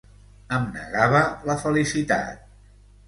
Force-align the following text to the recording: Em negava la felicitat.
Em 0.57 0.63
negava 0.77 1.21
la 1.51 1.59
felicitat. 1.65 2.49